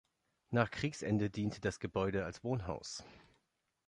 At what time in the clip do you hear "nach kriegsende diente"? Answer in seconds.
0.49-1.61